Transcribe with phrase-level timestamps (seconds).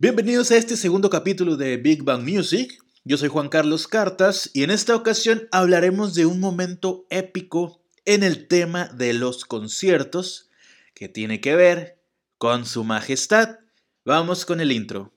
[0.00, 2.80] Bienvenidos a este segundo capítulo de Big Bang Music.
[3.02, 8.22] Yo soy Juan Carlos Cartas y en esta ocasión hablaremos de un momento épico en
[8.22, 10.50] el tema de los conciertos
[10.94, 12.00] que tiene que ver
[12.38, 13.58] con su majestad.
[14.04, 15.12] Vamos con el intro.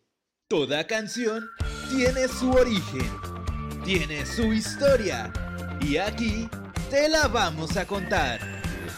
[0.48, 1.48] Toda canción
[1.96, 3.12] tiene su origen,
[3.86, 5.32] tiene su historia
[5.80, 6.50] y aquí
[6.90, 8.40] te la vamos a contar.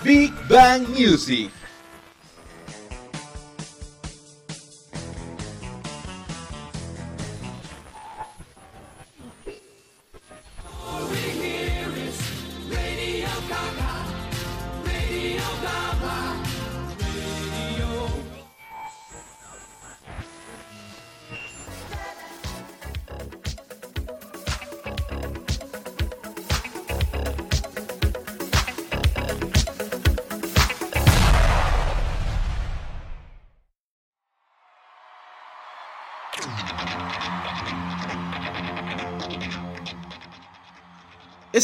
[0.02, 1.52] Big Bang Music.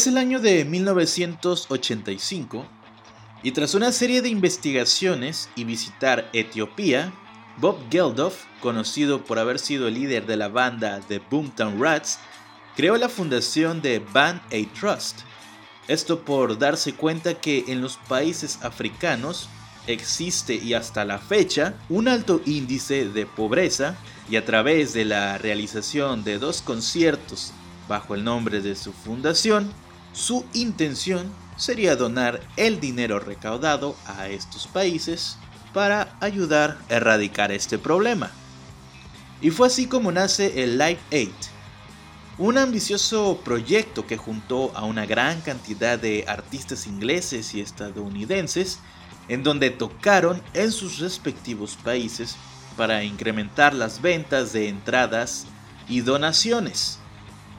[0.00, 2.64] Es el año de 1985
[3.42, 7.12] y tras una serie de investigaciones y visitar Etiopía,
[7.58, 12.18] Bob Geldof, conocido por haber sido el líder de la banda The Boomtown Rats,
[12.76, 15.18] creó la fundación de Band Aid Trust.
[15.86, 19.50] Esto por darse cuenta que en los países africanos
[19.86, 23.98] existe y hasta la fecha un alto índice de pobreza
[24.30, 27.52] y a través de la realización de dos conciertos
[27.86, 29.70] bajo el nombre de su fundación,
[30.12, 35.36] su intención sería donar el dinero recaudado a estos países
[35.72, 38.30] para ayudar a erradicar este problema.
[39.40, 41.30] Y fue así como nace el Live Aid,
[42.38, 48.78] un ambicioso proyecto que juntó a una gran cantidad de artistas ingleses y estadounidenses
[49.28, 52.36] en donde tocaron en sus respectivos países
[52.76, 55.46] para incrementar las ventas de entradas
[55.88, 56.98] y donaciones.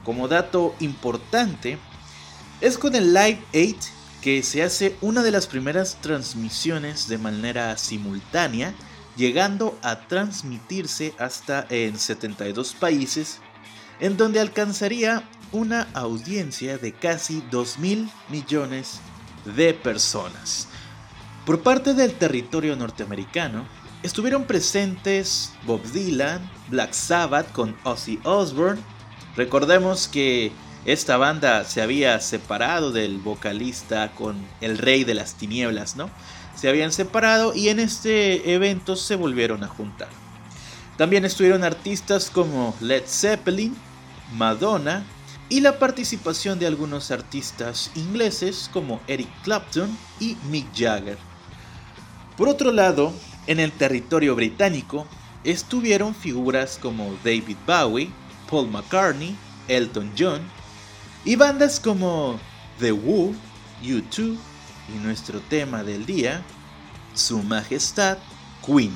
[0.04, 1.78] Como dato importante,
[2.62, 3.76] es con el Live 8
[4.22, 8.72] que se hace una de las primeras transmisiones de manera simultánea,
[9.16, 13.40] llegando a transmitirse hasta en 72 países,
[13.98, 19.00] en donde alcanzaría una audiencia de casi 2 mil millones
[19.56, 20.68] de personas.
[21.44, 23.66] Por parte del territorio norteamericano,
[24.04, 28.80] estuvieron presentes Bob Dylan, Black Sabbath con Ozzy Osbourne.
[29.34, 30.52] Recordemos que
[30.84, 36.10] esta banda se había separado del vocalista con el rey de las tinieblas, ¿no?
[36.56, 40.08] Se habían separado y en este evento se volvieron a juntar.
[40.96, 43.76] También estuvieron artistas como Led Zeppelin,
[44.34, 45.04] Madonna
[45.48, 51.18] y la participación de algunos artistas ingleses como Eric Clapton y Mick Jagger.
[52.36, 53.12] Por otro lado,
[53.46, 55.06] en el territorio británico
[55.44, 58.10] estuvieron figuras como David Bowie,
[58.50, 59.36] Paul McCartney,
[59.68, 60.40] Elton John
[61.24, 62.38] y bandas como
[62.78, 63.34] The Who,
[63.82, 64.36] U2
[64.94, 66.42] y nuestro tema del día,
[67.14, 68.18] Su Majestad
[68.64, 68.92] Queen.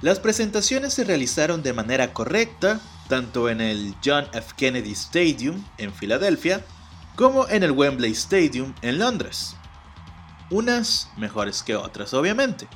[0.00, 4.54] Las presentaciones se realizaron de manera correcta, tanto en el John F.
[4.56, 6.64] Kennedy Stadium en Filadelfia,
[7.16, 9.56] como en el Wembley Stadium en Londres.
[10.48, 12.66] Unas mejores que otras, obviamente.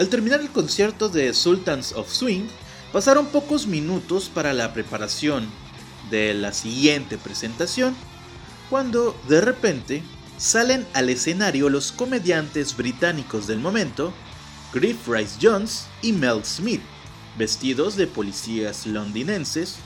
[0.00, 2.48] Al terminar el concierto de Sultans of Swing,
[2.92, 5.46] pasaron pocos minutos para la preparación
[6.10, 7.94] de la siguiente presentación,
[8.70, 10.02] cuando de repente
[10.38, 14.12] salen al escenario los comediantes británicos del momento,
[14.72, 16.82] Griff Rice Jones y Mel Smith,
[17.38, 19.76] vestidos de policías londinenses,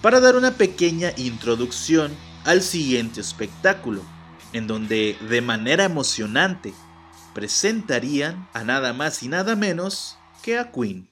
[0.00, 2.12] para dar una pequeña introducción
[2.44, 4.02] al siguiente espectáculo,
[4.52, 6.74] en donde de manera emocionante
[7.34, 11.11] presentarían a nada más y nada menos que a Queen.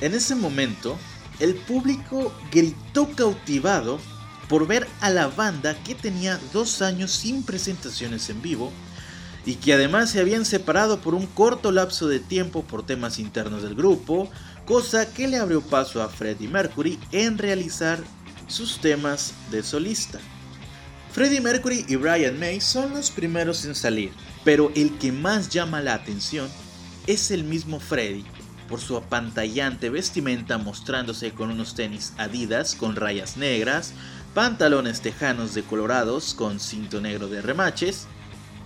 [0.00, 0.98] En ese momento,
[1.38, 4.00] el público gritó cautivado
[4.48, 8.72] por ver a la banda que tenía dos años sin presentaciones en vivo
[9.44, 13.62] y que además se habían separado por un corto lapso de tiempo por temas internos
[13.62, 14.28] del grupo,
[14.66, 18.02] cosa que le abrió paso a Freddie Mercury en realizar
[18.48, 20.20] sus temas de solista.
[21.12, 24.12] Freddie Mercury y Brian May son los primeros en salir,
[24.44, 26.48] pero el que más llama la atención
[27.06, 28.24] es el mismo Freddie,
[28.68, 33.92] por su apantallante vestimenta mostrándose con unos tenis Adidas con rayas negras,
[34.34, 38.06] pantalones tejanos decolorados con cinto negro de remaches,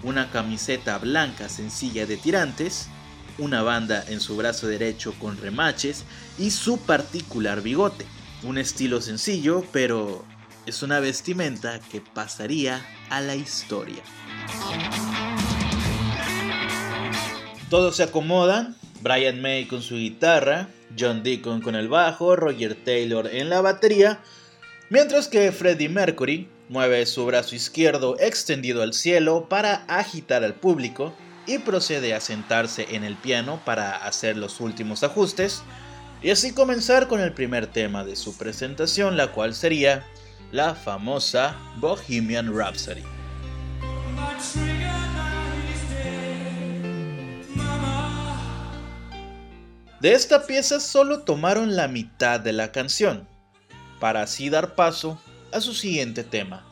[0.02, 2.88] una camiseta blanca sencilla de tirantes
[3.38, 6.04] una banda en su brazo derecho con remaches
[6.38, 8.06] y su particular bigote.
[8.46, 10.24] Un estilo sencillo, pero
[10.66, 14.04] es una vestimenta que pasaría a la historia.
[17.68, 23.28] Todos se acomodan, Brian May con su guitarra, John Deacon con el bajo, Roger Taylor
[23.32, 24.20] en la batería,
[24.90, 31.12] mientras que Freddie Mercury mueve su brazo izquierdo extendido al cielo para agitar al público
[31.48, 35.64] y procede a sentarse en el piano para hacer los últimos ajustes
[36.22, 40.06] y así comenzar con el primer tema de su presentación, la cual sería
[40.52, 43.02] la famosa Bohemian Rhapsody.
[50.00, 53.26] De esta pieza solo tomaron la mitad de la canción,
[53.98, 55.20] para así dar paso
[55.52, 56.64] a su siguiente tema,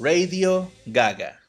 [0.00, 1.45] Radio Gaga.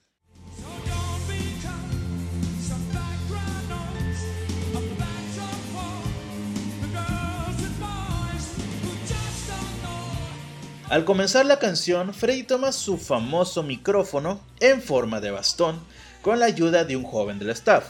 [10.90, 15.82] Al comenzar la canción, Freddy toma su famoso micrófono en forma de bastón
[16.22, 17.90] con la ayuda de un joven del staff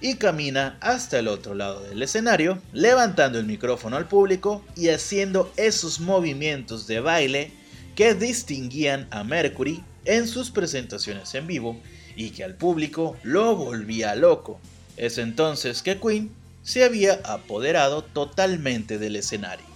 [0.00, 5.52] y camina hasta el otro lado del escenario, levantando el micrófono al público y haciendo
[5.58, 7.52] esos movimientos de baile
[7.94, 11.78] que distinguían a Mercury en sus presentaciones en vivo
[12.16, 14.58] y que al público lo volvía loco.
[14.96, 16.30] Es entonces que Queen
[16.62, 19.66] se había apoderado totalmente del escenario.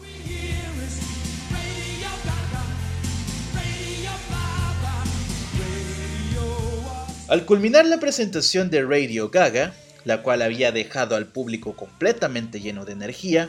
[7.33, 9.73] Al culminar la presentación de Radio Gaga,
[10.05, 13.49] la cual había dejado al público completamente lleno de energía,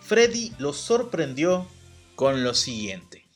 [0.00, 1.66] Freddy los sorprendió
[2.14, 3.27] con lo siguiente.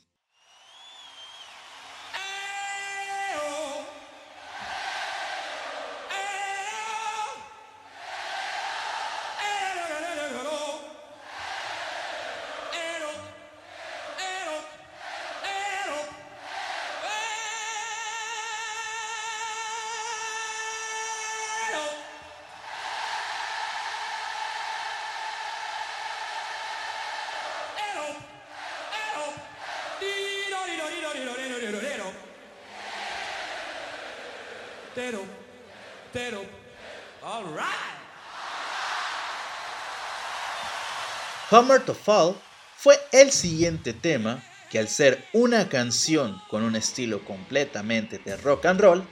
[41.50, 42.34] Hammer to Fall
[42.76, 48.66] fue el siguiente tema que al ser una canción con un estilo completamente de rock
[48.66, 49.04] and roll,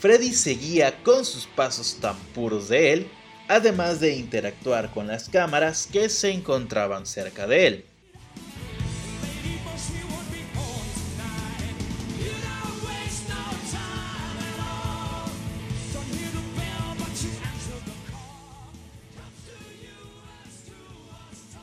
[0.00, 3.10] Freddy seguía con sus pasos tan puros de él,
[3.48, 7.84] además de interactuar con las cámaras que se encontraban cerca de él.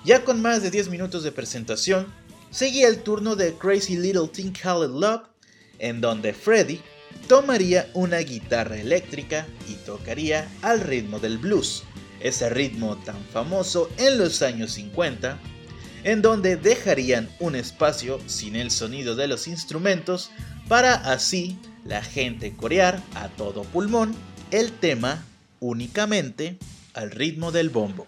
[0.05, 2.07] Ya con más de 10 minutos de presentación,
[2.51, 5.23] seguía el turno de Crazy Little Thing Called Love,
[5.79, 6.81] en donde Freddy
[7.29, 11.83] tomaría una guitarra eléctrica y tocaría al ritmo del blues,
[12.19, 15.39] ese ritmo tan famoso en los años 50,
[16.03, 20.31] en donde dejarían un espacio sin el sonido de los instrumentos
[20.67, 24.13] para así la gente corear a todo pulmón
[24.51, 25.23] el tema
[25.61, 26.57] únicamente
[26.93, 28.05] al ritmo del bombo.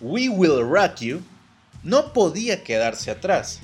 [0.00, 1.22] We Will Rock You
[1.82, 3.60] no podía quedarse atrás.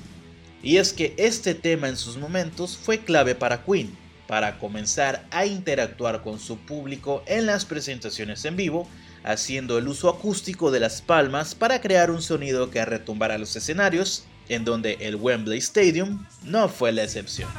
[0.63, 5.45] Y es que este tema en sus momentos fue clave para Queen, para comenzar a
[5.45, 8.87] interactuar con su público en las presentaciones en vivo,
[9.27, 14.23] haciendo el uso acústico de las palmas para crear un sonido que retumbara los escenarios,
[14.49, 17.49] en donde el Wembley Stadium no fue la excepción.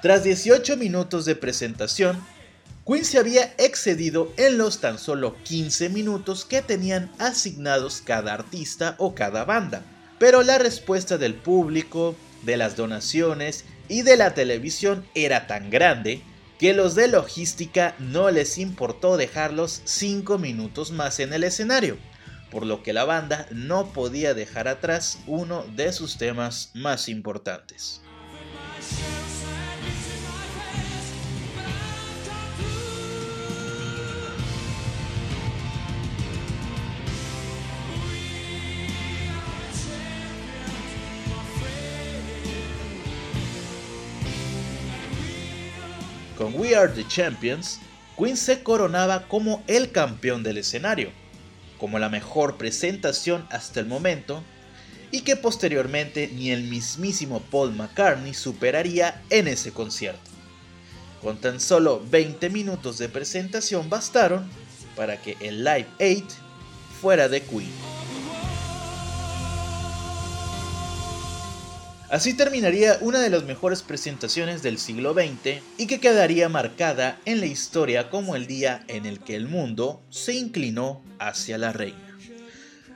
[0.00, 2.18] Tras 18 minutos de presentación,
[2.90, 8.96] Queen se había excedido en los tan solo 15 minutos que tenían asignados cada artista
[8.98, 9.84] o cada banda.
[10.18, 16.20] Pero la respuesta del público, de las donaciones y de la televisión era tan grande
[16.58, 21.96] que los de logística no les importó dejarlos 5 minutos más en el escenario,
[22.50, 28.00] por lo que la banda no podía dejar atrás uno de sus temas más importantes.
[46.40, 47.80] Con We Are the Champions,
[48.16, 51.10] Queen se coronaba como el campeón del escenario,
[51.76, 54.42] como la mejor presentación hasta el momento,
[55.10, 60.30] y que posteriormente ni el mismísimo Paul McCartney superaría en ese concierto.
[61.20, 64.48] Con tan solo 20 minutos de presentación bastaron
[64.96, 66.24] para que el Live 8
[67.02, 67.89] fuera de Queen.
[72.10, 77.38] Así terminaría una de las mejores presentaciones del siglo XX y que quedaría marcada en
[77.38, 82.10] la historia como el día en el que el mundo se inclinó hacia la reina.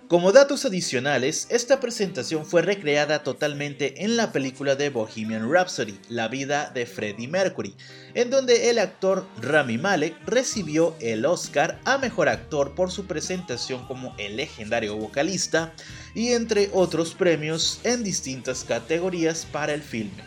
[0.08, 6.28] Como datos adicionales, esta presentación fue recreada totalmente en la película de Bohemian Rhapsody, La
[6.28, 7.74] vida de Freddie Mercury,
[8.14, 13.86] en donde el actor Rami Malek recibió el Oscar a Mejor Actor por su presentación
[13.86, 15.72] como el legendario vocalista
[16.14, 20.22] y entre otros premios en distintas categorías para el filme.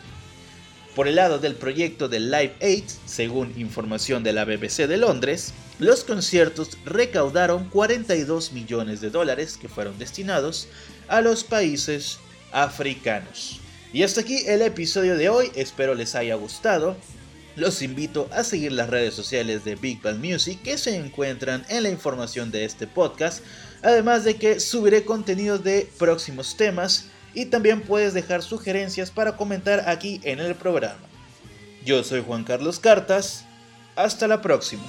[0.94, 5.52] Por el lado del proyecto de Live 8, según información de la BBC de Londres,
[5.78, 10.66] los conciertos recaudaron 42 millones de dólares que fueron destinados
[11.06, 12.18] a los países
[12.50, 13.60] africanos.
[13.92, 16.96] Y hasta aquí el episodio de hoy, espero les haya gustado.
[17.58, 21.82] Los invito a seguir las redes sociales de Big Bang Music que se encuentran en
[21.82, 23.42] la información de este podcast,
[23.82, 29.88] además de que subiré contenido de próximos temas y también puedes dejar sugerencias para comentar
[29.88, 31.00] aquí en el programa.
[31.84, 33.44] Yo soy Juan Carlos Cartas,
[33.96, 34.84] hasta la próxima.